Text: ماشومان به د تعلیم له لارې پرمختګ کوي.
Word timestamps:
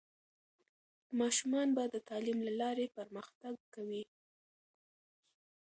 ماشومان 1.19 1.67
به 1.75 1.83
د 1.93 1.95
تعلیم 2.09 2.39
له 2.47 2.53
لارې 2.61 2.85
پرمختګ 2.97 3.55
کوي. 3.73 4.03